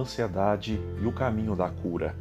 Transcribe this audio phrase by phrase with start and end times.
[0.00, 2.16] ansiedade e o caminho da cura.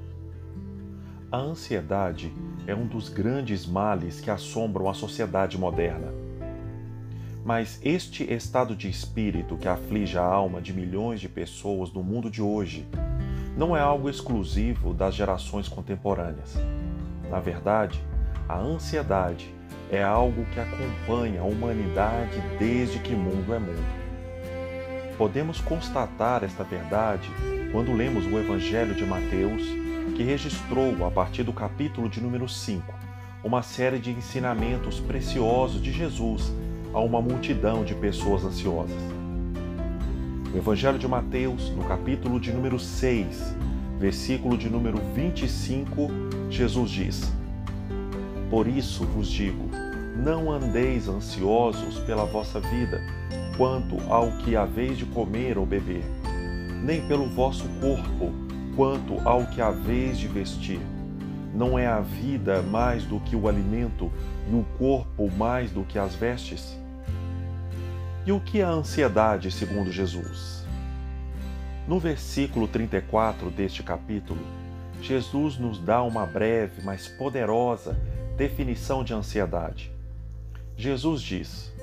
[1.32, 2.34] A ansiedade
[2.68, 6.08] é um dos grandes males que assombram a sociedade moderna.
[7.44, 12.30] Mas este estado de espírito que aflige a alma de milhões de pessoas no mundo
[12.30, 12.86] de hoje
[13.56, 16.56] não é algo exclusivo das gerações contemporâneas.
[17.30, 18.02] Na verdade,
[18.48, 19.54] a ansiedade
[19.90, 24.00] é algo que acompanha a humanidade desde que mundo é mundo.
[25.18, 27.30] Podemos constatar esta verdade
[27.72, 29.64] quando lemos o Evangelho de Mateus,
[30.16, 32.94] que registrou, a partir do capítulo de número 5,
[33.44, 36.52] uma série de ensinamentos preciosos de Jesus
[36.94, 39.02] a uma multidão de pessoas ansiosas.
[40.54, 43.56] O Evangelho de Mateus, no capítulo de número 6,
[44.00, 46.08] versículo de número 25,
[46.50, 47.32] Jesus diz:
[48.50, 49.70] Por isso vos digo,
[50.18, 53.00] não andeis ansiosos pela vossa vida
[53.56, 56.04] quanto ao que haveis de comer ou beber,
[56.84, 58.32] nem pelo vosso corpo,
[58.76, 60.80] quanto ao que haveis de vestir.
[61.54, 64.12] Não é a vida mais do que o alimento
[64.50, 66.78] e o corpo mais do que as vestes?
[68.26, 70.66] E o que é a ansiedade, segundo Jesus?
[71.88, 74.40] No versículo 34 deste capítulo,
[75.02, 77.98] Jesus nos dá uma breve, mas poderosa
[78.38, 79.92] definição de ansiedade.
[80.78, 81.74] Jesus diz: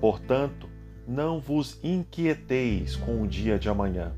[0.00, 0.68] Portanto,
[1.06, 4.12] não vos inquieteis com o dia de amanhã,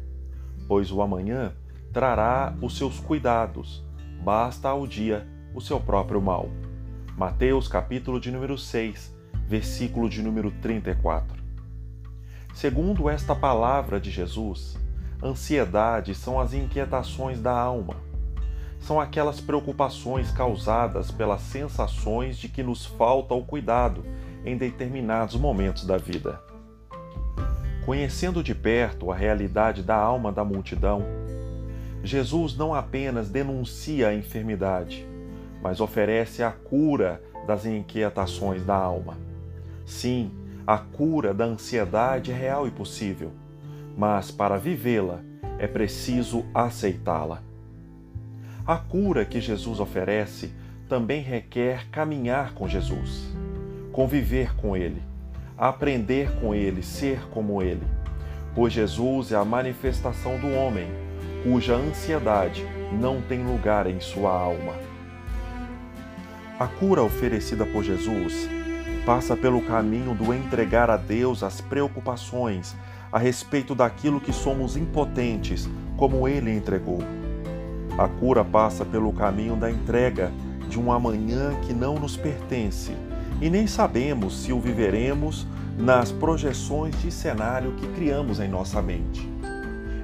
[0.68, 1.52] pois o amanhã
[1.92, 3.82] trará os seus cuidados,
[4.22, 6.50] basta ao dia o seu próprio mal.
[7.16, 9.12] Mateus capítulo de número 6,
[9.46, 11.42] versículo de número 34.
[12.54, 14.78] Segundo esta palavra de Jesus,
[15.22, 17.96] ansiedade são as inquietações da alma.
[18.78, 24.04] São aquelas preocupações causadas pelas sensações de que nos falta o cuidado
[24.44, 26.40] em determinados momentos da vida.
[27.88, 31.02] Conhecendo de perto a realidade da alma da multidão,
[32.04, 35.08] Jesus não apenas denuncia a enfermidade,
[35.62, 39.16] mas oferece a cura das inquietações da alma.
[39.86, 40.30] Sim,
[40.66, 43.32] a cura da ansiedade é real e possível,
[43.96, 45.20] mas para vivê-la
[45.58, 47.42] é preciso aceitá-la.
[48.66, 50.52] A cura que Jesus oferece
[50.90, 53.34] também requer caminhar com Jesus,
[53.92, 55.08] conviver com Ele
[55.58, 57.82] aprender com ele, ser como ele.
[58.54, 60.86] Pois Jesus é a manifestação do homem,
[61.42, 64.74] cuja ansiedade não tem lugar em sua alma.
[66.60, 68.48] A cura oferecida por Jesus
[69.04, 72.76] passa pelo caminho do entregar a Deus as preocupações
[73.10, 76.98] a respeito daquilo que somos impotentes, como ele entregou.
[77.96, 80.30] A cura passa pelo caminho da entrega
[80.68, 82.92] de um amanhã que não nos pertence
[83.40, 85.46] e nem sabemos se o viveremos
[85.78, 89.28] nas projeções de cenário que criamos em nossa mente.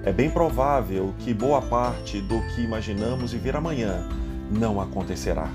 [0.05, 4.07] É bem provável que boa parte do que imaginamos viver amanhã
[4.51, 5.49] não acontecerá.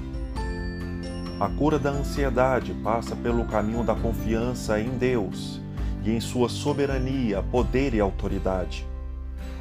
[1.40, 5.62] A cura da ansiedade passa pelo caminho da confiança em Deus
[6.04, 8.86] e em sua soberania, poder e autoridade.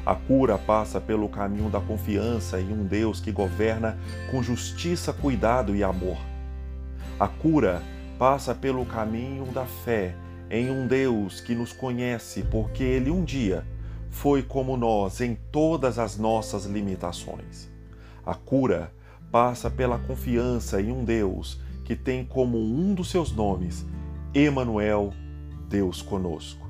[0.05, 3.97] A cura passa pelo caminho da confiança em um Deus que governa
[4.31, 6.17] com justiça, cuidado e amor.
[7.19, 7.81] A cura
[8.19, 10.13] passa pelo caminho da fé
[10.51, 13.65] em um Deus que nos conhece, porque Ele um dia
[14.09, 17.69] foi como nós em todas as nossas limitações.
[18.25, 18.91] A cura
[19.31, 23.85] passa pela confiança em um Deus que tem como um dos seus nomes
[24.33, 25.13] Emanuel,
[25.69, 26.69] Deus conosco.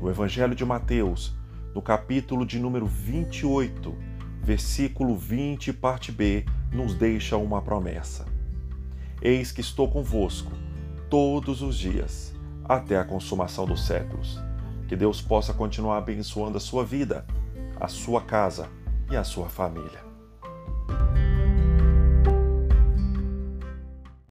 [0.00, 1.36] No Evangelho de Mateus,
[1.72, 3.94] no capítulo de número 28,
[4.42, 8.27] versículo 20, parte B, nos deixa uma promessa
[9.20, 10.52] Eis que estou convosco
[11.10, 12.34] todos os dias,
[12.64, 14.38] até a consumação dos séculos.
[14.86, 17.26] Que Deus possa continuar abençoando a sua vida,
[17.80, 18.68] a sua casa
[19.10, 20.07] e a sua família.